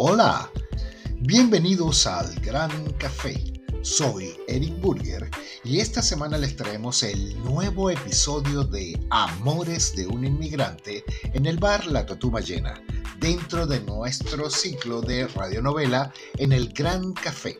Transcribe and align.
Hola, 0.00 0.48
bienvenidos 1.22 2.06
al 2.06 2.32
Gran 2.36 2.70
Café. 2.98 3.34
Soy 3.82 4.32
Eric 4.46 4.80
Burger 4.80 5.28
y 5.64 5.80
esta 5.80 6.02
semana 6.02 6.38
les 6.38 6.54
traemos 6.54 7.02
el 7.02 7.36
nuevo 7.42 7.90
episodio 7.90 8.62
de 8.62 8.96
Amores 9.10 9.96
de 9.96 10.06
un 10.06 10.24
inmigrante 10.24 11.02
en 11.32 11.46
el 11.46 11.58
bar 11.58 11.84
La 11.88 12.06
Totuma 12.06 12.38
Llena, 12.38 12.80
dentro 13.18 13.66
de 13.66 13.80
nuestro 13.80 14.48
ciclo 14.50 15.00
de 15.00 15.26
radionovela 15.26 16.12
en 16.36 16.52
el 16.52 16.72
Gran 16.72 17.12
Café. 17.12 17.58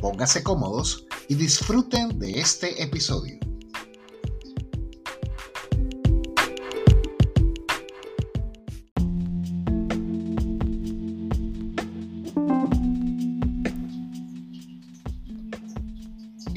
Pónganse 0.00 0.42
cómodos 0.42 1.06
y 1.28 1.36
disfruten 1.36 2.18
de 2.18 2.40
este 2.40 2.82
episodio. 2.82 3.38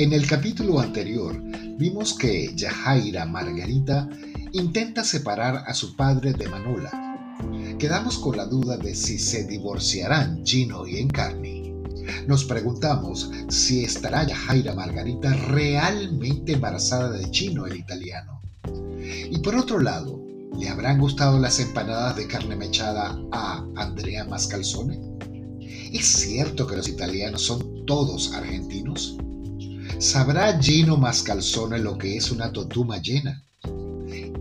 En 0.04 0.12
el 0.12 0.28
capítulo 0.28 0.82
anterior 0.82 1.42
vimos 1.78 2.14
que 2.14 2.54
Yajaira 2.58 3.26
Margarita 3.26 4.10
intenta 4.52 5.02
separar 5.02 5.64
a 5.66 5.74
su 5.74 5.96
padre 5.96 6.34
de 6.34 6.50
Manola. 6.50 7.38
Quedamos 7.80 8.18
con 8.18 8.36
la 8.36 8.46
duda 8.46 8.76
de 8.76 8.96
si 8.96 9.18
se 9.18 9.46
divorciarán 9.46 10.46
Gino 10.46 10.86
y 10.86 10.98
Encarni. 10.98 11.74
Nos 12.28 12.44
preguntamos 12.44 13.32
si 13.48 13.86
estará 13.86 14.28
Yajaira 14.28 14.76
Margarita 14.76 15.34
realmente 15.34 16.52
embarazada 16.52 17.10
de 17.12 17.30
Gino 17.32 17.66
el 17.66 17.78
italiano. 17.78 18.42
Y 19.32 19.38
por 19.38 19.56
otro 19.56 19.80
lado, 19.80 20.22
¿le 20.60 20.68
habrán 20.68 21.00
gustado 21.00 21.40
las 21.40 21.62
empanadas 21.62 22.18
de 22.18 22.28
carne 22.28 22.58
mechada 22.58 23.18
a 23.32 23.66
Andrea 23.78 24.26
Mascalzone? 24.26 25.00
¿Es 25.94 26.06
cierto 26.06 26.68
que 26.68 26.76
los 26.76 26.90
italianos 26.90 27.44
son 27.44 27.86
todos 27.86 28.34
argentinos? 28.34 29.18
¿Sabrá 30.04 30.60
Gino 30.60 30.98
Mascalzone 30.98 31.80
lo 31.80 31.98
que 31.98 32.18
es 32.18 32.30
una 32.30 32.52
totuma 32.52 32.98
llena? 32.98 33.42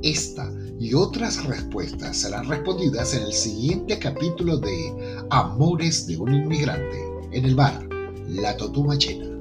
Esta 0.03 0.53
y 0.81 0.93
otras 0.93 1.45
respuestas 1.45 2.17
serán 2.17 2.49
respondidas 2.49 3.15
en 3.15 3.23
el 3.23 3.33
siguiente 3.33 3.97
capítulo 4.01 4.59
de 4.59 5.25
Amores 5.31 6.09
de 6.09 6.17
un 6.17 6.35
inmigrante 6.35 6.99
en 7.31 7.45
el 7.45 7.55
bar 7.55 7.81
La 8.27 8.57
Totuma 8.57 8.97
Llena. 8.97 9.32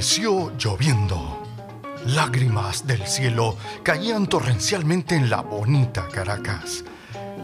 Lloviendo. 0.00 1.42
Lágrimas 2.06 2.86
del 2.86 3.06
cielo 3.06 3.58
caían 3.82 4.26
torrencialmente 4.28 5.14
en 5.14 5.28
la 5.28 5.42
bonita 5.42 6.08
Caracas. 6.08 6.82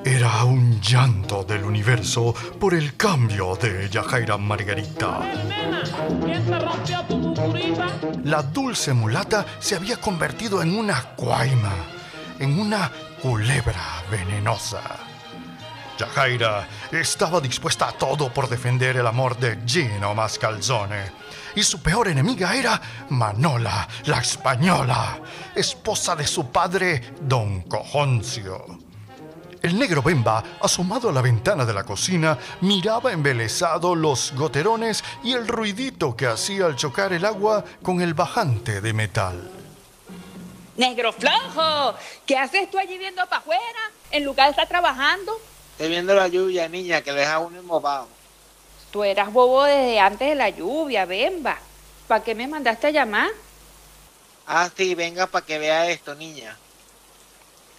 Era 0.03 0.43
un 0.45 0.81
llanto 0.81 1.45
del 1.45 1.65
universo 1.65 2.35
por 2.59 2.73
el 2.73 2.97
cambio 2.97 3.57
de 3.57 3.91
Yajaira 3.91 4.39
Margarita. 4.39 5.21
La 8.25 8.43
dulce 8.43 8.95
mulata 8.95 9.45
se 9.59 9.77
había 9.77 9.99
convertido 9.99 10.63
en 10.63 10.79
una 10.79 11.15
cuaima, 11.15 11.75
en 12.39 12.59
una 12.59 12.91
culebra 13.21 14.03
venenosa. 14.11 14.81
Yajaira 15.99 16.67
estaba 16.91 17.39
dispuesta 17.43 17.89
a 17.89 17.93
todo 17.93 18.33
por 18.33 18.49
defender 18.49 18.97
el 18.97 19.07
amor 19.07 19.37
de 19.37 19.59
Gino 19.67 20.15
Mascalzone 20.15 21.26
y 21.57 21.63
su 21.63 21.83
peor 21.83 22.07
enemiga 22.09 22.55
era 22.55 22.81
Manola, 23.09 23.89
la 24.05 24.19
española, 24.19 25.19
esposa 25.55 26.15
de 26.15 26.27
su 26.27 26.51
padre, 26.51 27.15
don 27.23 27.63
Cojoncio. 27.63 28.79
El 29.63 29.79
negro 29.79 30.03
Bemba, 30.03 30.45
asomado 30.61 31.09
a 31.09 31.13
la 31.13 31.23
ventana 31.23 31.65
de 31.65 31.73
la 31.73 31.83
cocina, 31.83 32.39
miraba 32.61 33.11
embelesado 33.11 33.95
los 33.97 34.33
goterones 34.37 35.03
y 35.25 35.33
el 35.33 35.49
ruidito 35.49 36.15
que 36.15 36.27
hacía 36.27 36.67
al 36.67 36.77
chocar 36.77 37.15
el 37.15 37.25
agua 37.25 37.65
con 37.83 38.03
el 38.03 38.15
bajante 38.15 38.81
de 38.83 38.93
metal. 38.93 39.51
Negro 40.77 41.11
flojo, 41.13 41.95
¿qué 42.27 42.37
haces 42.37 42.71
tú 42.71 42.79
allí 42.79 42.99
viendo 42.99 43.27
para 43.27 43.39
afuera? 43.39 43.91
En 44.11 44.25
lugar 44.25 44.49
de 44.49 44.51
estar 44.51 44.69
trabajando. 44.69 45.33
Estoy 45.73 45.89
viendo 45.89 46.15
la 46.15 46.29
lluvia, 46.29 46.69
niña, 46.69 47.01
que 47.01 47.13
deja 47.13 47.39
uno 47.39 47.59
embobado. 47.59 48.16
Tú 48.91 49.05
eras 49.05 49.33
bobo 49.33 49.65
desde 49.65 50.01
antes 50.01 50.29
de 50.29 50.35
la 50.35 50.49
lluvia, 50.49 51.05
Bemba. 51.05 51.59
¿Para 52.07 52.23
qué 52.23 52.35
me 52.35 52.47
mandaste 52.47 52.89
a 52.89 52.91
llamar? 52.91 53.31
Ah, 54.47 54.71
sí, 54.77 54.95
venga 54.95 55.27
para 55.27 55.45
que 55.45 55.59
vea 55.59 55.91
esto, 55.91 56.15
niña. 56.15 56.57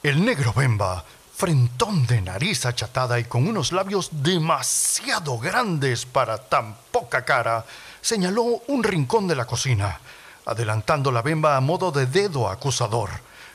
El 0.03 0.23
negro 0.23 0.53
Bemba, 0.53 1.03
frentón 1.34 2.06
de 2.06 2.22
nariz 2.22 2.66
achatada 2.66 3.19
y 3.19 3.23
con 3.23 3.47
unos 3.47 3.72
labios 3.72 4.09
demasiado 4.12 5.38
grandes 5.40 6.06
para 6.06 6.38
tan 6.38 6.75
poca 6.91 7.24
cara, 7.24 7.66
señaló 8.01 8.44
un 8.68 8.84
rincón 8.84 9.28
de 9.28 9.35
la 9.35 9.45
cocina, 9.45 10.00
adelantando 10.45 11.12
la 11.12 11.22
Bemba 11.22 11.56
a 11.56 11.62
modo 11.62 11.91
de 11.91 12.06
dedo 12.06 12.50
acusador, 12.50 13.09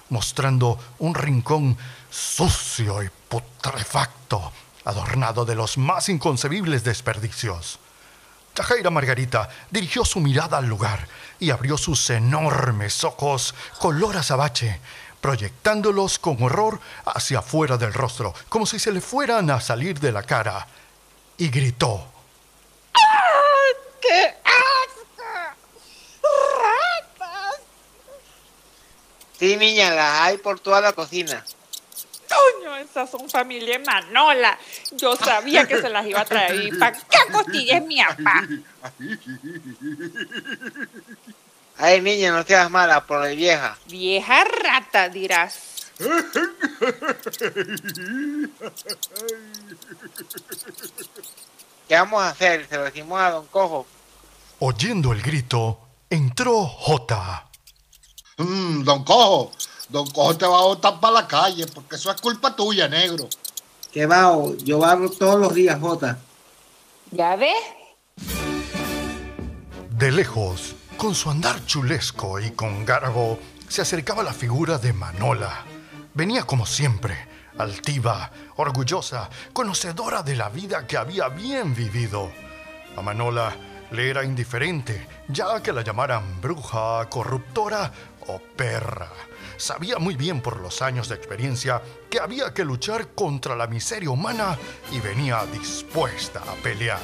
mostrando 0.09 0.79
un 0.99 1.15
rincón 1.15 1.77
sucio 2.11 3.03
y 3.03 3.11
putrefacto 3.29 4.53
adornado 4.84 5.44
de 5.44 5.54
los 5.54 5.78
más 5.78 6.09
inconcebibles 6.09 6.84
desperdicios. 6.84 7.78
Yajaira 8.54 8.91
Margarita 8.91 9.48
dirigió 9.70 10.04
su 10.04 10.20
mirada 10.20 10.59
al 10.59 10.66
lugar 10.66 11.09
y 11.38 11.50
abrió 11.50 11.78
sus 11.78 12.10
enormes 12.10 13.03
ojos 13.03 13.54
color 13.78 14.16
azabache, 14.16 14.81
proyectándolos 15.21 16.19
con 16.19 16.42
horror 16.42 16.81
hacia 17.06 17.38
afuera 17.38 17.78
del 17.78 17.94
rostro, 17.94 18.34
como 18.48 18.66
si 18.66 18.78
se 18.78 18.92
le 18.92 19.00
fueran 19.00 19.50
a 19.50 19.60
salir 19.60 19.98
de 20.00 20.12
la 20.12 20.22
cara, 20.22 20.66
y 21.38 21.48
gritó. 21.48 22.06
¡Qué 24.00 24.37
asco! 24.44 25.56
¡Ratas! 26.60 27.60
Sí, 29.38 29.56
niña, 29.56 29.91
las 29.94 30.21
hay 30.21 30.38
por 30.38 30.60
toda 30.60 30.81
la 30.81 30.92
cocina. 30.92 31.44
Coño, 32.55 32.77
esas 32.77 33.11
son 33.11 33.29
familia 33.29 33.79
Manola. 33.79 34.59
Yo 34.93 35.17
sabía 35.17 35.67
que 35.67 35.81
se 35.81 35.89
las 35.89 36.07
iba 36.07 36.21
a 36.21 36.25
traer. 36.25 36.65
¿Y 36.65 36.73
para 36.79 36.93
qué 36.93 37.19
costillas 37.33 37.83
mi 37.85 38.03
papá? 38.03 38.47
Ay, 41.79 42.01
niña, 42.01 42.33
no 42.33 42.43
seas 42.45 42.71
mala, 42.71 43.05
por 43.07 43.21
la 43.21 43.29
vieja. 43.29 43.77
Vieja 43.87 44.45
rata, 44.45 45.09
dirás. 45.09 45.91
¿Qué 51.89 51.95
vamos 51.95 52.23
a 52.23 52.29
hacer? 52.29 52.69
Se 52.69 52.77
lo 52.77 52.84
decimos 52.84 53.21
a 53.21 53.31
Don 53.31 53.47
Cojo. 53.47 53.87
Oyendo 54.61 55.13
el 55.13 55.23
grito, 55.23 55.81
entró 56.09 56.65
Jota. 56.67 57.49
Mm, 58.39 58.83
don 58.84 59.05
Cojo, 59.05 59.53
Don 59.88 60.06
Cojo 60.06 60.37
te 60.37 60.47
va 60.47 60.59
a 60.59 60.62
botar 60.62 61.00
para 61.00 61.15
la 61.15 61.26
calle 61.26 61.66
porque 61.66 61.97
eso 61.97 62.10
es 62.10 62.20
culpa 62.20 62.54
tuya, 62.54 62.88
negro. 62.88 63.28
¿Qué 63.93 64.06
va? 64.06 64.34
Yo 64.65 64.78
barro 64.78 65.10
todos 65.10 65.38
los 65.38 65.54
días, 65.54 65.78
Jota. 65.80 66.18
¿Ya 67.10 67.36
ves? 67.36 67.54
De 69.91 70.10
lejos, 70.10 70.74
con 70.97 71.15
su 71.15 71.30
andar 71.30 71.65
chulesco 71.66 72.41
y 72.41 72.53
con 72.53 72.84
garbo, 72.84 73.39
se 73.68 73.83
acercaba 73.83 74.22
la 74.22 74.33
figura 74.33 74.78
de 74.78 74.92
Manola. 74.92 75.65
Venía 76.15 76.45
como 76.45 76.65
siempre, 76.66 77.28
altiva, 77.59 78.30
orgullosa, 78.57 79.28
conocedora 79.53 80.22
de 80.22 80.36
la 80.36 80.48
vida 80.48 80.86
que 80.86 80.97
había 80.97 81.28
bien 81.28 81.74
vivido. 81.74 82.30
A 82.97 83.03
Manola 83.03 83.54
le 83.91 84.09
era 84.09 84.24
indiferente, 84.24 85.07
ya 85.28 85.62
que 85.62 85.72
la 85.72 85.83
llamaran 85.83 86.41
bruja, 86.41 87.09
corruptora 87.10 87.92
o 88.28 88.39
perra. 88.57 89.09
Sabía 89.57 89.98
muy 89.98 90.16
bien 90.16 90.41
por 90.41 90.60
los 90.60 90.83
años 90.83 91.09
de 91.09 91.15
experiencia 91.15 91.80
que 92.10 92.19
había 92.19 92.53
que 92.53 92.65
luchar 92.65 93.09
contra 93.15 93.54
la 93.54 93.66
miseria 93.66 94.10
humana 94.10 94.59
y 94.91 95.01
venía 95.01 95.45
dispuesta 95.47 96.41
a 96.41 96.54
pelear. 96.63 97.01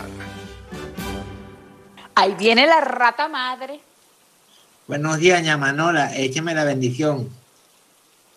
Ahí 2.14 2.34
viene 2.34 2.66
la 2.66 2.80
rata 2.80 3.28
madre. 3.28 3.80
Buenos 4.88 5.18
días, 5.18 5.42
ña 5.42 5.56
Manola. 5.56 6.16
Écheme 6.16 6.54
la 6.54 6.64
bendición. 6.64 7.28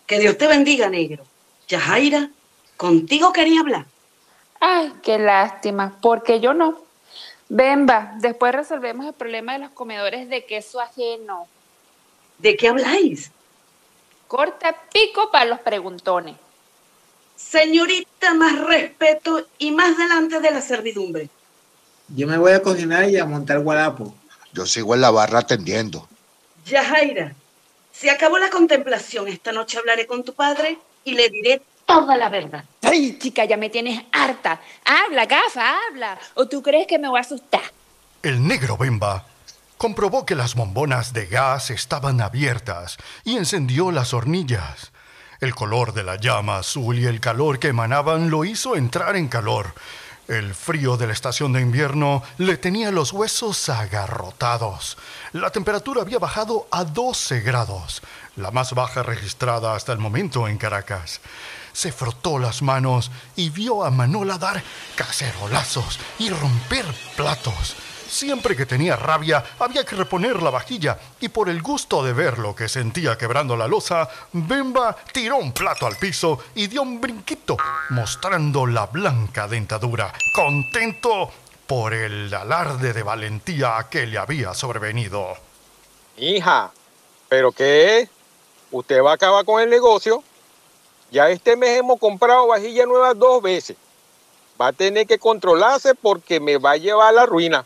Que 0.06 0.20
Dios 0.20 0.38
te 0.38 0.46
bendiga, 0.46 0.88
negro. 0.88 1.24
Yajaira, 1.66 2.30
contigo 2.76 3.32
quería 3.32 3.60
hablar. 3.60 3.86
Ay, 4.60 4.92
qué 5.02 5.18
lástima, 5.18 5.98
porque 6.00 6.38
yo 6.38 6.54
no. 6.54 6.78
Bemba, 7.48 8.14
después 8.20 8.54
resolvemos 8.54 9.06
el 9.06 9.14
problema 9.14 9.54
de 9.54 9.58
los 9.58 9.70
comedores 9.70 10.28
de 10.28 10.44
queso 10.44 10.80
ajeno. 10.80 11.48
¿De 12.42 12.56
qué 12.56 12.68
habláis? 12.68 13.30
Corta 14.26 14.74
pico 14.92 15.30
para 15.30 15.44
los 15.44 15.60
preguntones. 15.60 16.34
Señorita, 17.36 18.34
más 18.34 18.58
respeto 18.58 19.46
y 19.58 19.70
más 19.70 19.96
delante 19.96 20.40
de 20.40 20.50
la 20.50 20.60
servidumbre. 20.60 21.28
Yo 22.08 22.26
me 22.26 22.36
voy 22.36 22.52
a 22.52 22.60
cocinar 22.60 23.08
y 23.08 23.16
a 23.16 23.24
montar 23.24 23.60
guarapo. 23.60 24.12
Yo 24.52 24.66
sigo 24.66 24.94
en 24.94 25.02
la 25.02 25.12
barra 25.12 25.38
atendiendo. 25.38 26.08
Yajaira, 26.66 27.32
se 27.92 28.10
acabó 28.10 28.38
la 28.38 28.50
contemplación. 28.50 29.28
Esta 29.28 29.52
noche 29.52 29.78
hablaré 29.78 30.08
con 30.08 30.24
tu 30.24 30.34
padre 30.34 30.78
y 31.04 31.12
le 31.14 31.28
diré 31.28 31.62
toda 31.86 32.16
la 32.16 32.28
verdad. 32.28 32.64
Ay, 32.82 33.18
chica, 33.20 33.44
ya 33.44 33.56
me 33.56 33.70
tienes 33.70 34.02
harta. 34.10 34.60
Habla, 34.84 35.26
gafa, 35.26 35.76
habla. 35.86 36.18
¿O 36.34 36.48
tú 36.48 36.60
crees 36.60 36.88
que 36.88 36.98
me 36.98 37.08
voy 37.08 37.18
a 37.18 37.20
asustar? 37.20 37.62
El 38.20 38.44
negro 38.46 38.76
Bemba 38.76 39.26
comprobó 39.82 40.24
que 40.24 40.36
las 40.36 40.54
bombonas 40.54 41.12
de 41.12 41.26
gas 41.26 41.70
estaban 41.70 42.20
abiertas 42.20 42.98
y 43.24 43.36
encendió 43.36 43.90
las 43.90 44.14
hornillas. 44.14 44.92
El 45.40 45.56
color 45.56 45.92
de 45.92 46.04
la 46.04 46.14
llama 46.14 46.58
azul 46.58 47.00
y 47.00 47.06
el 47.06 47.18
calor 47.18 47.58
que 47.58 47.66
emanaban 47.66 48.30
lo 48.30 48.44
hizo 48.44 48.76
entrar 48.76 49.16
en 49.16 49.26
calor. 49.26 49.74
El 50.28 50.54
frío 50.54 50.96
de 50.96 51.08
la 51.08 51.12
estación 51.12 51.52
de 51.52 51.62
invierno 51.62 52.22
le 52.38 52.58
tenía 52.58 52.92
los 52.92 53.12
huesos 53.12 53.68
agarrotados. 53.70 54.98
La 55.32 55.50
temperatura 55.50 56.02
había 56.02 56.20
bajado 56.20 56.68
a 56.70 56.84
12 56.84 57.40
grados, 57.40 58.02
la 58.36 58.52
más 58.52 58.74
baja 58.74 59.02
registrada 59.02 59.74
hasta 59.74 59.92
el 59.92 59.98
momento 59.98 60.46
en 60.46 60.58
Caracas. 60.58 61.20
Se 61.72 61.90
frotó 61.90 62.38
las 62.38 62.62
manos 62.62 63.10
y 63.34 63.50
vio 63.50 63.82
a 63.84 63.90
Manola 63.90 64.38
dar 64.38 64.62
cacerolazos 64.94 65.98
y 66.20 66.30
romper 66.30 66.86
platos. 67.16 67.74
Siempre 68.12 68.54
que 68.54 68.66
tenía 68.66 68.94
rabia 68.94 69.42
había 69.58 69.86
que 69.86 69.96
reponer 69.96 70.42
la 70.42 70.50
vajilla 70.50 70.98
y 71.18 71.30
por 71.30 71.48
el 71.48 71.62
gusto 71.62 72.04
de 72.04 72.12
ver 72.12 72.38
lo 72.38 72.54
que 72.54 72.68
sentía 72.68 73.16
quebrando 73.16 73.56
la 73.56 73.66
losa, 73.66 74.06
Bemba 74.34 74.94
tiró 75.14 75.38
un 75.38 75.52
plato 75.52 75.86
al 75.86 75.96
piso 75.96 76.38
y 76.54 76.66
dio 76.66 76.82
un 76.82 77.00
brinquito, 77.00 77.56
mostrando 77.88 78.66
la 78.66 78.84
blanca 78.84 79.48
dentadura, 79.48 80.12
contento 80.34 81.30
por 81.66 81.94
el 81.94 82.32
alarde 82.34 82.92
de 82.92 83.02
valentía 83.02 83.86
que 83.90 84.06
le 84.06 84.18
había 84.18 84.52
sobrevenido. 84.52 85.34
Hija, 86.18 86.70
¿pero 87.30 87.50
qué? 87.50 88.10
¿Usted 88.72 89.02
va 89.02 89.12
a 89.12 89.14
acabar 89.14 89.46
con 89.46 89.62
el 89.62 89.70
negocio? 89.70 90.22
Ya 91.10 91.30
este 91.30 91.56
mes 91.56 91.78
hemos 91.78 91.98
comprado 91.98 92.46
vajilla 92.46 92.84
nueva 92.84 93.14
dos 93.14 93.40
veces. 93.40 93.78
Va 94.60 94.66
a 94.66 94.72
tener 94.74 95.06
que 95.06 95.18
controlarse 95.18 95.94
porque 95.94 96.40
me 96.40 96.58
va 96.58 96.72
a 96.72 96.76
llevar 96.76 97.08
a 97.08 97.12
la 97.12 97.24
ruina. 97.24 97.64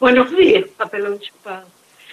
Buenos 0.00 0.36
días, 0.36 0.64
papelón 0.76 1.20
chupado. 1.20 1.66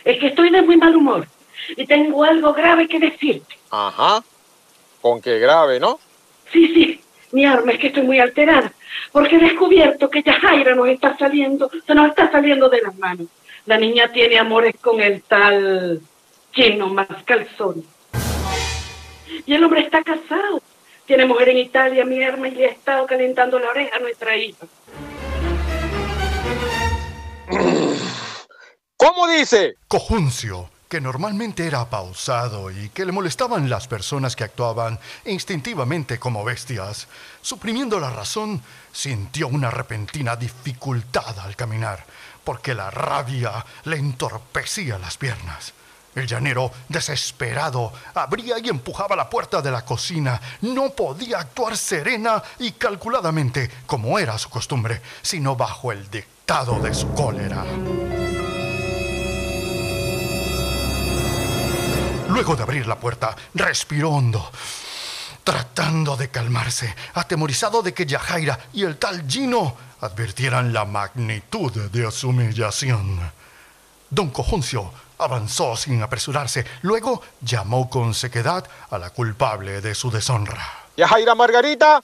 Es 0.06 0.20
que 0.20 0.28
estoy 0.28 0.52
de 0.52 0.62
muy 0.62 0.78
mal 0.78 0.96
humor 0.96 1.28
y 1.76 1.88
tengo 1.88 2.24
algo 2.24 2.54
grave 2.54 2.88
que 2.88 3.00
decirte. 3.00 3.58
Ajá. 3.72 4.24
Con 5.02 5.20
qué 5.22 5.40
grave, 5.40 5.80
¿no? 5.80 6.00
Sí, 6.52 6.68
sí, 6.74 7.02
mi 7.32 7.46
arma 7.46 7.72
es 7.72 7.80
que 7.80 7.88
estoy 7.88 8.04
muy 8.04 8.20
alterada 8.20 8.72
porque 9.12 9.38
he 9.38 9.40
descubierto 9.40 10.10
que 10.10 10.22
Yajaira 10.22 10.76
nos 10.76 10.88
está 10.88 11.18
saliendo, 11.18 11.72
se 11.86 11.96
nos 11.96 12.10
está 12.10 12.32
saliendo 12.32 12.70
de 12.70 12.82
las 12.82 12.96
manos. 12.98 13.28
La 13.66 13.78
niña 13.78 14.12
tiene 14.12 14.38
amores 14.38 14.76
con 14.80 15.02
el 15.02 15.24
tal 15.24 16.02
chino 16.52 16.88
más 16.90 17.08
calzón. 17.26 17.84
Y 19.46 19.54
el 19.54 19.64
hombre 19.64 19.82
está 19.82 20.04
casado. 20.04 20.62
Tiene 21.06 21.26
mujer 21.26 21.50
en 21.50 21.58
Italia, 21.58 22.06
mi 22.06 22.24
arma, 22.24 22.48
y 22.48 22.52
le 22.52 22.68
ha 22.68 22.70
estado 22.70 23.06
calentando 23.06 23.60
la 23.60 23.70
oreja 23.70 23.98
a 23.98 24.00
nuestra 24.00 24.38
hija. 24.38 24.66
¿Cómo 28.98 29.28
dice? 29.28 29.74
Cojuncio, 29.90 30.70
que 30.88 31.02
normalmente 31.02 31.68
era 31.68 31.90
pausado 31.90 32.72
y 32.72 32.88
que 32.90 33.06
le 33.06 33.12
molestaban 33.12 33.70
las 33.70 33.90
personas 33.90 34.38
que 34.38 34.46
actuaban 34.46 34.98
instintivamente 35.26 36.20
como 36.20 36.46
bestias, 36.46 37.10
suprimiendo 37.42 38.00
la 38.00 38.10
razón, 38.10 38.62
sintió 38.94 39.50
una 39.50 39.72
repentina 39.72 40.38
dificultad 40.38 41.38
al 41.40 41.58
caminar, 41.58 42.06
porque 42.46 42.74
la 42.74 42.92
rabia 42.92 43.66
le 43.84 43.98
entorpecía 43.98 44.98
las 45.00 45.18
piernas. 45.18 45.74
El 46.16 46.28
llanero, 46.28 46.72
desesperado, 46.90 47.92
abría 48.14 48.60
y 48.60 48.70
empujaba 48.70 49.16
la 49.16 49.30
puerta 49.30 49.62
de 49.62 49.72
la 49.72 49.84
cocina. 49.84 50.40
No 50.62 50.92
podía 50.92 51.40
actuar 51.40 51.76
serena 51.76 52.42
y 52.60 52.74
calculadamente, 52.74 53.70
como 53.86 54.20
era 54.20 54.38
su 54.38 54.50
costumbre, 54.50 55.02
sino 55.22 55.56
bajo 55.56 55.92
el 55.92 56.10
dictado 56.12 56.80
de 56.80 56.94
su 56.94 57.12
cólera. 57.14 57.66
Luego 62.30 62.56
de 62.56 62.64
abrir 62.64 62.88
la 62.88 63.00
puerta, 63.00 63.36
respiró 63.54 64.12
hondo, 64.12 64.52
tratando 65.44 66.16
de 66.16 66.30
calmarse, 66.30 66.96
atemorizado 67.14 67.82
de 67.82 67.94
que 67.94 68.06
Yajaira 68.06 68.60
y 68.74 68.84
el 68.84 68.98
tal 68.98 69.28
Gino 69.28 69.76
advirtieran 70.02 70.74
la 70.74 70.86
magnitud 70.86 71.72
de 71.92 72.12
su 72.12 72.30
humillación. 72.30 73.20
Don 74.10 74.30
Cojuncio 74.30 74.92
avanzó 75.24 75.76
sin 75.76 76.02
apresurarse, 76.04 76.66
luego 76.82 77.22
llamó 77.42 77.90
con 77.90 78.14
sequedad 78.14 78.66
a 78.90 78.98
la 78.98 79.10
culpable 79.10 79.82
de 79.82 79.96
su 79.96 80.12
deshonra. 80.12 80.62
Yajaira 80.96 81.36
Margarita, 81.36 82.02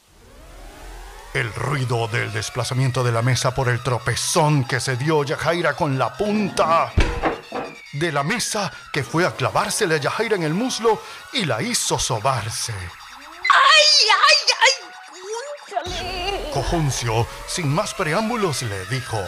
El 1.34 1.54
ruido 1.54 2.08
del 2.08 2.34
desplazamiento 2.34 3.04
de 3.04 3.12
la 3.12 3.22
mesa 3.22 3.54
por 3.54 3.70
el 3.70 3.84
tropezón 3.84 4.64
que 4.66 4.80
se 4.80 4.96
dio 4.98 5.24
Yajaira 5.24 5.76
con 5.76 6.00
la 6.00 6.18
punta 6.18 6.92
de 7.94 8.12
la 8.12 8.24
mesa 8.24 8.72
que 8.92 9.04
fue 9.04 9.26
a 9.28 9.32
clavársele 9.36 9.96
a 9.96 9.98
Yajaira 10.00 10.36
en 10.36 10.44
el 10.44 10.56
muslo 10.56 11.00
y 11.34 11.46
la 11.46 11.62
hizo 11.62 12.00
sobarse. 12.00 12.74
¡Ay, 12.74 14.10
ay, 14.28 14.36
ay! 15.86 16.52
Cojuncio, 16.52 17.28
sin 17.48 17.74
más 17.74 17.94
preámbulos, 17.94 18.64
le 18.64 18.86
dijo: 18.88 19.20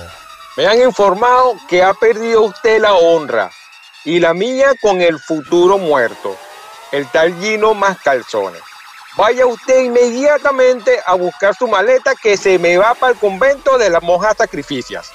me 0.57 0.65
han 0.67 0.81
informado 0.81 1.55
que 1.69 1.83
ha 1.83 1.93
perdido 1.93 2.41
usted 2.41 2.81
la 2.81 2.93
honra 2.93 3.51
y 4.03 4.19
la 4.19 4.33
mía 4.33 4.73
con 4.81 5.01
el 5.01 5.19
futuro 5.19 5.77
muerto, 5.77 6.37
el 6.91 7.07
tal 7.07 7.39
Gino 7.39 7.73
más 7.73 7.99
calzones. 7.99 8.61
Vaya 9.17 9.45
usted 9.45 9.81
inmediatamente 9.81 10.99
a 11.05 11.15
buscar 11.15 11.55
su 11.55 11.67
maleta 11.67 12.15
que 12.15 12.37
se 12.37 12.57
me 12.57 12.77
va 12.77 12.93
para 12.95 13.13
el 13.13 13.19
convento 13.19 13.77
de 13.77 13.89
las 13.89 14.01
monjas 14.01 14.37
sacrificias. 14.37 15.11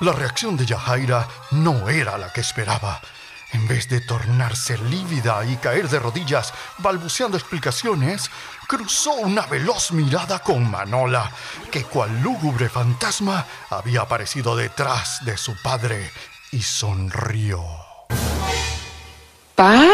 La 0.00 0.12
reacción 0.12 0.56
de 0.56 0.66
Yajaira 0.66 1.26
no 1.50 1.88
era 1.88 2.18
la 2.18 2.32
que 2.32 2.40
esperaba. 2.40 3.00
En 3.52 3.66
vez 3.66 3.88
de 3.88 4.02
tornarse 4.02 4.76
lívida 4.76 5.42
y 5.46 5.56
caer 5.56 5.88
de 5.88 5.98
rodillas 5.98 6.52
balbuceando 6.76 7.38
explicaciones, 7.38 8.30
cruzó 8.68 9.12
una 9.12 9.46
veloz 9.46 9.90
mirada 9.92 10.40
con 10.40 10.70
Manola, 10.70 11.32
que 11.72 11.84
cual 11.84 12.20
lúgubre 12.20 12.68
fantasma 12.68 13.46
había 13.70 14.02
aparecido 14.02 14.54
detrás 14.54 15.24
de 15.24 15.38
su 15.38 15.60
padre, 15.62 16.12
y 16.52 16.62
sonrió. 16.62 17.64
Pa, 19.54 19.86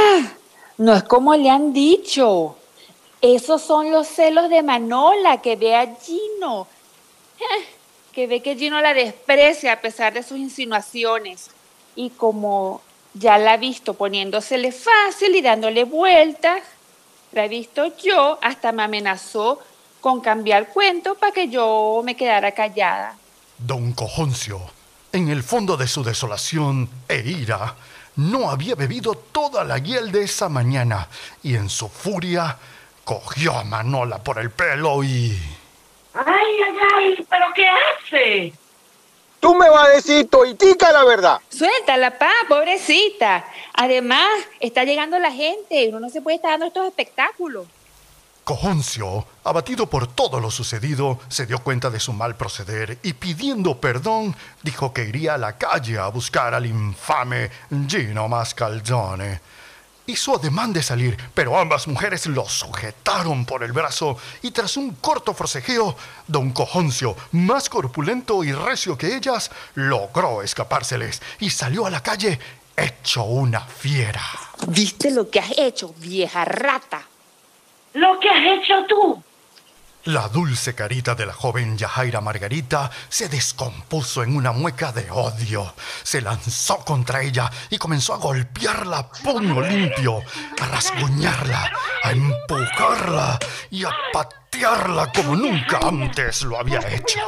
no 0.78 0.94
es 0.94 1.02
como 1.04 1.34
le 1.34 1.50
han 1.50 1.72
dicho. 1.72 2.56
Esos 3.20 3.62
son 3.62 3.90
los 3.90 4.06
celos 4.06 4.50
de 4.50 4.62
Manola 4.62 5.40
que 5.40 5.56
ve 5.56 5.74
a 5.74 5.96
Gino. 5.96 6.66
Eh, 7.38 7.64
que 8.12 8.26
ve 8.26 8.42
que 8.42 8.56
Gino 8.56 8.80
la 8.80 8.94
desprecia 8.94 9.72
a 9.72 9.80
pesar 9.80 10.12
de 10.12 10.22
sus 10.22 10.38
insinuaciones. 10.38 11.50
Y 11.96 12.10
como 12.10 12.82
ya 13.14 13.38
la 13.38 13.54
ha 13.54 13.56
visto 13.56 13.94
poniéndosele 13.94 14.72
fácil 14.72 15.34
y 15.34 15.40
dándole 15.40 15.84
vueltas, 15.84 16.62
la 17.32 17.46
he 17.46 17.48
visto 17.48 17.96
yo, 17.96 18.38
hasta 18.42 18.72
me 18.72 18.82
amenazó 18.82 19.58
con 20.00 20.20
cambiar 20.20 20.68
cuento 20.68 21.14
para 21.14 21.32
que 21.32 21.48
yo 21.48 22.02
me 22.04 22.14
quedara 22.14 22.52
callada. 22.52 23.16
Don 23.58 23.92
Cojoncio, 23.92 24.60
en 25.14 25.28
el 25.28 25.44
fondo 25.44 25.76
de 25.76 25.86
su 25.86 26.02
desolación 26.02 26.88
e 27.08 27.20
ira, 27.20 27.76
no 28.16 28.50
había 28.50 28.74
bebido 28.74 29.14
toda 29.14 29.62
la 29.64 29.78
hiel 29.78 30.10
de 30.10 30.24
esa 30.24 30.48
mañana 30.48 31.08
y 31.42 31.54
en 31.54 31.68
su 31.68 31.88
furia 31.88 32.56
cogió 33.04 33.56
a 33.56 33.64
Manola 33.64 34.18
por 34.18 34.38
el 34.38 34.50
pelo 34.50 35.04
y... 35.04 35.38
¡Ay, 36.14 36.24
ay, 36.26 36.76
ay! 36.96 37.26
¿Pero 37.30 37.44
qué 37.54 37.66
hace? 37.68 38.52
Tú 39.38 39.54
me 39.54 39.68
vas 39.68 39.88
a 39.88 39.90
decir 39.90 40.28
toitica 40.28 40.90
la 40.90 41.04
verdad. 41.04 41.40
Suéltala, 41.48 42.18
pa, 42.18 42.32
pobrecita. 42.48 43.44
Además, 43.74 44.28
está 44.58 44.84
llegando 44.84 45.18
la 45.18 45.30
gente. 45.30 45.88
Uno 45.90 46.00
no 46.00 46.08
se 46.08 46.22
puede 46.22 46.36
estar 46.36 46.52
dando 46.52 46.66
estos 46.66 46.86
espectáculos. 46.86 47.66
Cojoncio, 48.44 49.26
abatido 49.44 49.88
por 49.88 50.06
todo 50.06 50.38
lo 50.38 50.50
sucedido, 50.50 51.18
se 51.28 51.46
dio 51.46 51.60
cuenta 51.60 51.88
de 51.88 51.98
su 51.98 52.12
mal 52.12 52.36
proceder 52.36 52.98
y 53.02 53.14
pidiendo 53.14 53.80
perdón, 53.80 54.36
dijo 54.62 54.92
que 54.92 55.04
iría 55.04 55.34
a 55.34 55.38
la 55.38 55.56
calle 55.56 55.98
a 55.98 56.08
buscar 56.08 56.52
al 56.52 56.66
infame 56.66 57.50
Gino 57.88 58.28
Mascalzone. 58.28 59.40
Hizo 60.06 60.36
ademán 60.36 60.74
de 60.74 60.82
salir, 60.82 61.16
pero 61.32 61.58
ambas 61.58 61.88
mujeres 61.88 62.26
lo 62.26 62.46
sujetaron 62.46 63.46
por 63.46 63.62
el 63.62 63.72
brazo 63.72 64.18
y 64.42 64.50
tras 64.50 64.76
un 64.76 64.96
corto 64.96 65.32
forcejeo, 65.32 65.96
don 66.28 66.50
Cojoncio, 66.50 67.16
más 67.32 67.70
corpulento 67.70 68.44
y 68.44 68.52
recio 68.52 68.98
que 68.98 69.16
ellas, 69.16 69.50
logró 69.74 70.42
escapárseles 70.42 71.22
y 71.40 71.48
salió 71.48 71.86
a 71.86 71.90
la 71.90 72.02
calle 72.02 72.38
hecho 72.76 73.24
una 73.24 73.60
fiera. 73.60 74.22
¿Viste 74.68 75.10
lo 75.10 75.30
que 75.30 75.40
has 75.40 75.52
hecho, 75.56 75.94
vieja 75.98 76.44
rata? 76.44 76.93
Lo 77.94 78.18
que 78.18 78.28
has 78.28 78.58
hecho 78.58 78.74
tú. 78.88 79.22
La 80.06 80.28
dulce 80.28 80.74
carita 80.74 81.14
de 81.14 81.24
la 81.24 81.32
joven 81.32 81.78
Yajaira 81.78 82.20
Margarita 82.20 82.90
se 83.08 83.28
descompuso 83.28 84.22
en 84.22 84.36
una 84.36 84.52
mueca 84.52 84.92
de 84.92 85.10
odio. 85.10 85.72
Se 86.02 86.20
lanzó 86.20 86.78
contra 86.84 87.22
ella 87.22 87.50
y 87.70 87.78
comenzó 87.78 88.12
a 88.12 88.18
golpearla 88.18 88.98
a 88.98 89.08
puño 89.08 89.62
limpio, 89.62 90.22
a 90.60 90.66
rasguñarla, 90.66 91.72
a 92.02 92.10
empujarla 92.10 93.38
y 93.70 93.84
a 93.84 93.90
patearla 94.12 95.10
como 95.10 95.36
nunca 95.36 95.78
antes 95.82 96.42
lo 96.42 96.58
había 96.58 96.80
hecho. 96.80 97.20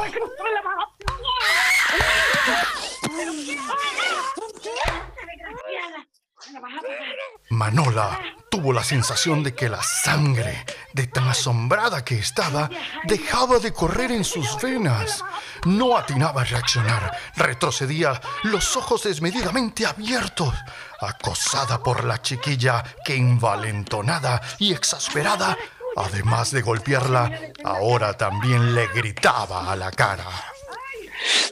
Manola 7.51 8.19
tuvo 8.51 8.73
la 8.73 8.83
sensación 8.83 9.43
de 9.43 9.55
que 9.55 9.69
la 9.69 9.83
sangre, 9.83 10.65
de 10.93 11.07
tan 11.07 11.29
asombrada 11.29 12.05
que 12.05 12.19
estaba, 12.19 12.69
dejaba 13.05 13.59
de 13.59 13.73
correr 13.73 14.11
en 14.13 14.25
sus 14.25 14.61
venas. 14.61 15.25
No 15.65 15.97
atinaba 15.97 16.43
a 16.43 16.45
reaccionar, 16.45 17.17
retrocedía, 17.37 18.21
los 18.45 18.77
ojos 18.77 19.05
desmedidamente 19.05 19.87
abiertos, 19.87 20.55
acosada 21.01 21.83
por 21.83 22.05
la 22.05 22.21
chiquilla 22.23 22.83
que 23.05 23.15
envalentonada 23.15 24.41
y 24.59 24.73
exasperada, 24.73 25.57
además 25.97 26.51
de 26.51 26.63
golpearla, 26.63 27.53
ahora 27.65 28.17
también 28.17 28.75
le 28.75 28.89
gritaba 28.89 29.71
a 29.71 29.77
la 29.77 29.91
cara. 29.91 30.27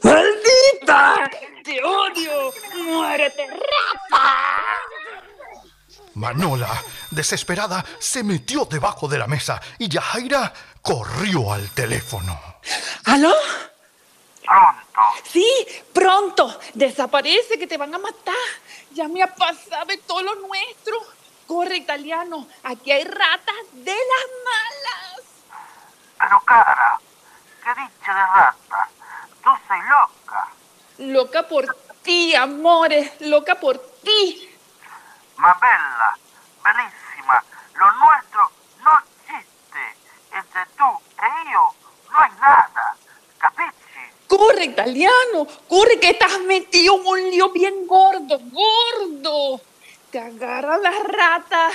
¡Maldita! 0.02 1.30
¡Te 1.62 1.82
odio! 1.82 2.52
¡Muérete, 2.84 3.46
rata! 3.46 4.54
Manola, 6.14 6.70
desesperada, 7.10 7.84
se 7.98 8.22
metió 8.22 8.64
debajo 8.66 9.08
de 9.08 9.18
la 9.18 9.26
mesa 9.26 9.60
y 9.78 9.88
Yajaira 9.88 10.52
corrió 10.80 11.52
al 11.52 11.68
teléfono. 11.70 12.38
¿Aló? 13.06 13.34
Pronto. 14.44 15.00
Sí, 15.24 15.66
pronto. 15.92 16.60
Desaparece 16.74 17.58
que 17.58 17.66
te 17.66 17.76
van 17.76 17.94
a 17.94 17.98
matar. 17.98 18.34
Ya 18.92 19.08
me 19.08 19.22
ha 19.22 19.34
pasado 19.34 19.86
de 19.86 19.96
todo 19.98 20.22
lo 20.22 20.34
nuestro. 20.36 20.96
Corre, 21.46 21.76
italiano. 21.76 22.46
Aquí 22.62 22.92
hay 22.92 23.04
ratas 23.04 23.56
de 23.72 23.92
las 23.92 24.26
malas. 24.44 25.22
Pero 26.18 26.40
cara, 26.44 27.00
¿qué 27.62 27.70
dicha 27.70 28.14
de 28.14 28.26
rata? 28.26 28.88
Tú 29.42 29.50
soy 29.66 29.78
loca. 29.80 30.48
Loca 30.98 31.48
por 31.48 31.76
ti, 32.02 32.34
amores. 32.34 33.20
Loca 33.20 33.56
por 33.56 33.78
ti. 34.02 34.53
Ma 35.36 35.52
bella, 35.60 36.16
bellísima, 36.64 37.42
lo 37.74 37.90
nuestro 37.92 38.50
no 38.82 38.90
existe. 38.98 39.96
Entre 40.32 40.66
tú 40.76 40.84
e 41.18 41.50
io 41.50 41.74
no 42.10 42.18
hay 42.18 42.30
nada. 42.40 42.96
Capisci? 43.38 43.74
Corre, 44.28 44.64
italiano. 44.64 45.46
Corre, 45.68 45.98
que 46.00 46.10
estás 46.10 46.40
metido 46.40 46.96
en 46.96 47.06
un 47.06 47.30
lío 47.30 47.50
bien 47.50 47.86
gordo. 47.86 48.38
Gordo. 48.40 49.60
Te 50.10 50.20
agarra 50.20 50.78
las 50.78 51.02
ratas. 51.02 51.74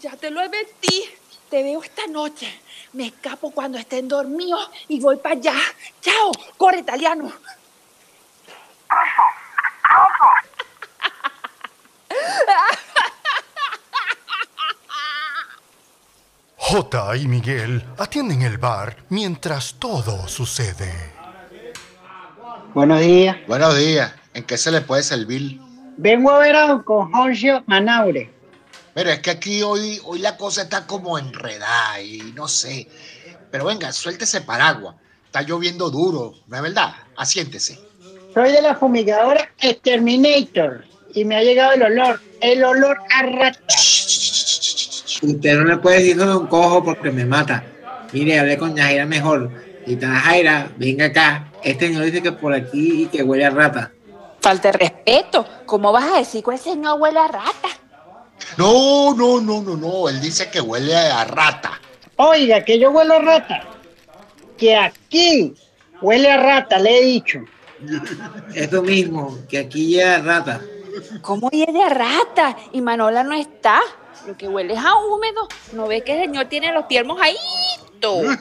Ya 0.00 0.16
te 0.16 0.30
lo 0.30 0.40
advertí. 0.40 1.18
Te 1.48 1.62
veo 1.62 1.82
esta 1.82 2.06
noche. 2.06 2.62
Me 2.92 3.06
escapo 3.06 3.50
cuando 3.50 3.78
estén 3.78 4.08
dormidos 4.08 4.70
y 4.88 5.00
voy 5.00 5.16
para 5.16 5.34
allá. 5.34 5.54
Chao. 6.00 6.32
Corre, 6.56 6.78
italiano. 6.78 7.32
Pronto, 8.88 9.22
pronto. 9.82 10.50
Jota 16.70 17.16
y 17.16 17.26
Miguel 17.26 17.82
atienden 17.98 18.42
el 18.42 18.56
bar 18.56 18.94
mientras 19.08 19.74
todo 19.80 20.28
sucede. 20.28 20.94
Buenos 22.72 23.00
días. 23.00 23.38
Buenos 23.48 23.76
días. 23.76 24.12
¿En 24.34 24.44
qué 24.44 24.56
se 24.56 24.70
le 24.70 24.80
puede 24.80 25.02
servir? 25.02 25.58
Vengo 25.96 26.30
a 26.30 26.38
ver 26.38 26.54
a 26.54 26.68
don 26.68 26.84
Conjoncio 26.84 27.64
Manaure. 27.66 28.32
Pero 28.94 29.10
es 29.10 29.18
que 29.18 29.32
aquí 29.32 29.62
hoy, 29.64 30.00
hoy 30.04 30.20
la 30.20 30.36
cosa 30.36 30.62
está 30.62 30.86
como 30.86 31.18
enredada 31.18 32.00
y 32.00 32.32
no 32.36 32.46
sé. 32.46 32.86
Pero 33.50 33.64
venga, 33.64 33.90
suéltese 33.90 34.42
paraguas. 34.42 34.94
Está 35.26 35.42
lloviendo 35.42 35.90
duro, 35.90 36.34
¿no 36.46 36.56
es 36.56 36.62
verdad? 36.62 36.94
Asiéntese. 37.16 37.80
Soy 38.32 38.52
de 38.52 38.62
la 38.62 38.76
fumigadora 38.76 39.50
Exterminator 39.58 40.84
y 41.14 41.24
me 41.24 41.34
ha 41.34 41.42
llegado 41.42 41.72
el 41.72 41.82
olor, 41.82 42.20
el 42.40 42.62
olor 42.62 42.96
a 43.12 43.22
rata. 43.24 43.58
Usted 45.22 45.58
no 45.58 45.64
le 45.64 45.76
puede 45.76 45.98
decir 45.98 46.18
con 46.18 46.28
un 46.28 46.46
cojo 46.46 46.82
porque 46.82 47.10
me 47.10 47.24
mata. 47.24 47.62
Mire, 48.12 48.38
hablé 48.38 48.56
con 48.56 48.74
Yajaira 48.74 49.06
mejor. 49.06 49.50
Y 49.86 49.98
Yajaira, 49.98 50.70
venga 50.76 51.06
acá. 51.06 51.48
Este 51.62 51.88
señor 51.88 52.04
dice 52.04 52.22
que 52.22 52.32
por 52.32 52.54
aquí 52.54 53.02
y 53.02 53.06
que 53.06 53.22
huele 53.22 53.44
a 53.44 53.50
rata. 53.50 53.90
Falta 54.40 54.72
de 54.72 54.78
respeto. 54.78 55.46
¿Cómo 55.66 55.92
vas 55.92 56.04
a 56.04 56.18
decir 56.18 56.42
que 56.42 56.54
ese 56.54 56.74
no 56.76 56.94
huele 56.96 57.18
a 57.18 57.28
rata? 57.28 57.68
No, 58.56 59.14
no, 59.14 59.40
no, 59.40 59.62
no, 59.62 59.76
no. 59.76 60.08
Él 60.08 60.20
dice 60.20 60.50
que 60.50 60.60
huele 60.60 60.96
a 60.96 61.24
rata. 61.24 61.80
Oiga, 62.16 62.64
que 62.64 62.78
yo 62.78 62.90
huelo 62.90 63.14
a 63.14 63.18
rata. 63.18 63.64
Que 64.56 64.76
aquí 64.76 65.54
huele 66.00 66.30
a 66.30 66.38
rata, 66.38 66.78
le 66.78 66.98
he 66.98 67.04
dicho. 67.04 67.40
Esto 68.54 68.82
mismo, 68.82 69.38
que 69.48 69.58
aquí 69.58 69.86
llega 69.86 70.18
rata. 70.18 70.60
¿Cómo 71.22 71.48
huele 71.52 71.82
a 71.82 71.88
rata? 71.88 72.56
Y 72.72 72.80
Manola 72.80 73.22
no 73.22 73.34
está. 73.34 73.80
Lo 74.26 74.36
que 74.36 74.48
huele 74.48 74.74
es 74.74 74.80
a 74.80 74.94
húmedo. 74.96 75.48
¿No 75.72 75.86
ves 75.86 76.02
que 76.02 76.12
el 76.12 76.26
señor 76.26 76.46
tiene 76.46 76.72
los 76.72 76.86
pies 76.86 77.04
mojaditos? 77.04 77.40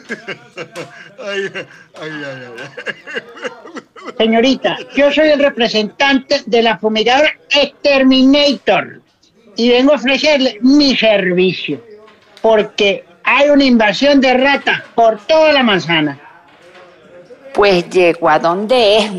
Ay, 1.21 1.51
ay, 1.53 2.11
ay, 2.25 2.43
ay. 2.47 4.13
Señorita, 4.17 4.77
yo 4.95 5.11
soy 5.11 5.29
el 5.29 5.39
representante 5.39 6.43
de 6.45 6.61
la 6.61 6.77
fumigadora 6.77 7.37
Exterminator 7.49 9.01
y 9.57 9.69
vengo 9.69 9.91
a 9.91 9.95
ofrecerle 9.95 10.59
mi 10.61 10.95
servicio 10.95 11.81
porque 12.41 13.03
hay 13.23 13.49
una 13.49 13.65
invasión 13.65 14.21
de 14.21 14.33
ratas 14.33 14.81
por 14.95 15.19
toda 15.19 15.51
la 15.51 15.63
manzana. 15.63 16.19
Pues 17.53 17.89
llego 17.89 18.29
a 18.29 18.39
donde 18.39 18.97
es, 18.97 19.11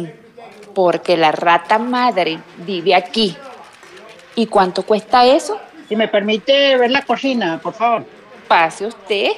porque 0.75 1.17
la 1.17 1.33
rata 1.33 1.79
madre 1.79 2.39
vive 2.59 2.95
aquí. 2.95 3.37
¿Y 4.35 4.47
cuánto 4.47 4.85
cuesta 4.85 5.27
eso? 5.27 5.61
Si 5.91 5.97
me 5.97 6.07
permite 6.07 6.77
ver 6.77 6.93
la 6.93 7.03
cocina, 7.03 7.59
por 7.61 7.75
favor. 7.75 8.05
Pase 8.47 8.87
usted. 8.87 9.33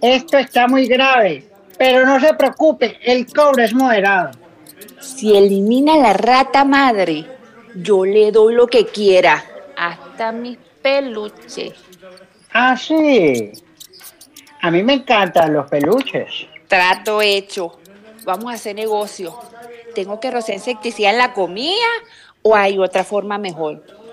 Esto 0.00 0.38
está 0.38 0.68
muy 0.68 0.86
grave, 0.86 1.44
pero 1.76 2.06
no 2.06 2.20
se 2.20 2.34
preocupe, 2.34 3.00
el 3.02 3.26
cobro 3.26 3.64
es 3.64 3.74
moderado. 3.74 4.30
Si 5.00 5.36
elimina 5.36 5.96
la 5.96 6.12
rata 6.12 6.64
madre, 6.64 7.26
yo 7.74 8.04
le 8.04 8.30
doy 8.30 8.54
lo 8.54 8.68
que 8.68 8.86
quiera, 8.86 9.44
hasta 9.76 10.30
mis 10.30 10.56
peluches. 10.80 11.74
Ah, 12.52 12.76
sí. 12.76 13.50
A 14.62 14.70
mí 14.70 14.84
me 14.84 14.94
encantan 14.94 15.52
los 15.52 15.68
peluches. 15.68 16.46
Trato 16.68 17.20
hecho. 17.20 17.80
Vamos 18.24 18.52
a 18.52 18.54
hacer 18.54 18.76
negocio. 18.76 19.36
¿Tengo 19.96 20.20
que 20.20 20.30
rociar 20.30 20.58
insecticida 20.58 21.10
en 21.10 21.18
la 21.18 21.32
comida 21.32 21.88
o 22.42 22.54
hay 22.54 22.78
otra 22.78 23.02
forma 23.02 23.36
mejor? 23.36 24.03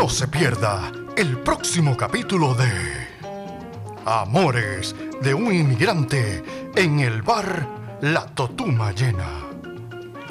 No 0.00 0.08
se 0.08 0.28
pierda 0.28 0.90
el 1.14 1.40
próximo 1.40 1.94
capítulo 1.94 2.54
de 2.54 2.70
Amores 4.06 4.96
de 5.20 5.34
un 5.34 5.54
inmigrante 5.54 6.42
en 6.74 7.00
el 7.00 7.20
bar 7.20 7.68
La 8.00 8.24
Totuma 8.24 8.92
Llena. 8.92 9.28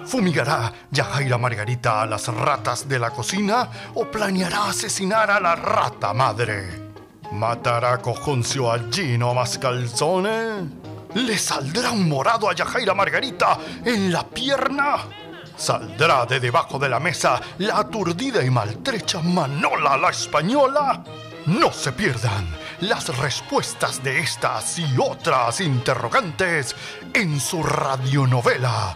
¿Fumigará 0.07 0.73
Yajaira 0.89 1.37
Margarita 1.37 2.01
a 2.01 2.07
las 2.07 2.29
ratas 2.29 2.89
de 2.89 2.97
la 2.97 3.11
cocina 3.11 3.69
o 3.93 4.05
planeará 4.05 4.69
asesinar 4.69 5.29
a 5.29 5.39
la 5.39 5.55
rata 5.55 6.15
madre? 6.15 6.89
¿Matará 7.33 7.99
Cojoncio 7.99 8.71
al 8.71 8.91
Gino 8.91 9.35
Mascalzone? 9.35 10.67
¿Le 11.13 11.37
saldrá 11.37 11.91
un 11.91 12.09
morado 12.09 12.49
a 12.49 12.55
Yajaira 12.55 12.95
Margarita 12.95 13.59
en 13.85 14.11
la 14.11 14.27
pierna? 14.27 15.18
¿Saldrá 15.59 16.25
de 16.25 16.39
debajo 16.39 16.79
de 16.79 16.87
la 16.87 17.01
mesa 17.01 17.41
la 17.57 17.79
aturdida 17.79 18.41
y 18.45 18.49
maltrecha 18.49 19.21
Manola 19.21 19.97
la 19.97 20.09
española? 20.09 21.03
No 21.47 21.73
se 21.73 21.91
pierdan 21.91 22.47
las 22.79 23.15
respuestas 23.17 24.01
de 24.01 24.19
estas 24.19 24.79
y 24.79 24.85
otras 24.97 25.59
interrogantes 25.59 26.73
en 27.13 27.41
su 27.41 27.61
radionovela 27.61 28.95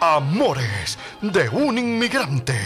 Amores 0.00 0.98
de 1.20 1.50
un 1.50 1.76
inmigrante 1.76 2.58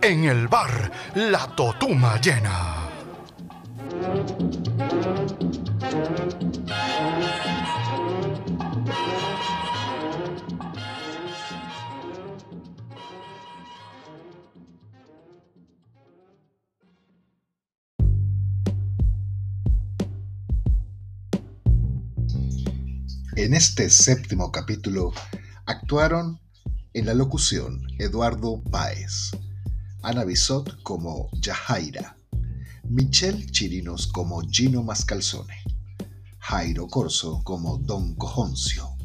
en 0.00 0.24
el 0.24 0.48
bar 0.48 0.90
La 1.14 1.46
Totuma 1.48 2.18
Llena. 2.22 2.88
En 23.34 23.54
este 23.54 23.88
séptimo 23.88 24.52
capítulo 24.52 25.10
actuaron 25.64 26.38
en 26.92 27.06
la 27.06 27.14
locución 27.14 27.80
Eduardo 27.98 28.62
Páez, 28.70 29.30
Ana 30.02 30.24
Bisot 30.24 30.82
como 30.82 31.30
Yajaira, 31.40 32.18
Michelle 32.84 33.46
Chirinos 33.50 34.06
como 34.06 34.42
Gino 34.42 34.82
Mascalzone, 34.82 35.56
Jairo 36.40 36.88
Corso 36.88 37.40
como 37.42 37.78
Don 37.78 38.16
Cojoncio, 38.16 38.98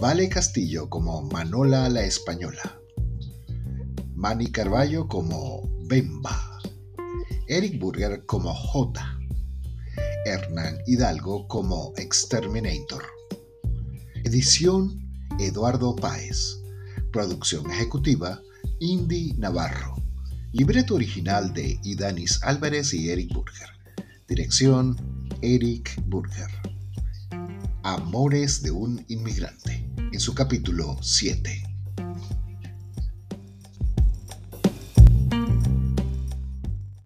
Vale 0.00 0.28
Castillo 0.28 0.90
como 0.90 1.22
Manola 1.22 1.88
la 1.88 2.02
Española, 2.02 2.80
Manny 4.16 4.50
Carballo 4.50 5.06
como 5.06 5.70
Bemba, 5.86 6.58
Eric 7.46 7.78
Burger 7.78 8.26
como 8.26 8.52
J, 8.52 9.18
Hernán 10.24 10.78
Hidalgo 10.84 11.46
como 11.46 11.92
Exterminator. 11.96 13.19
Edición 14.24 15.00
Eduardo 15.38 15.96
Páez. 15.96 16.58
Producción 17.10 17.70
ejecutiva 17.70 18.42
Indy 18.78 19.32
Navarro. 19.38 19.96
Libreto 20.52 20.94
original 20.94 21.54
de 21.54 21.80
Idanis 21.84 22.42
Álvarez 22.42 22.92
y 22.92 23.08
Eric 23.08 23.32
Burger. 23.32 23.68
Dirección 24.28 24.96
Eric 25.40 26.02
Burger. 26.06 26.50
Amores 27.82 28.62
de 28.62 28.70
un 28.70 29.04
inmigrante. 29.08 29.88
En 30.12 30.20
su 30.20 30.34
capítulo 30.34 30.98
7. 31.00 31.69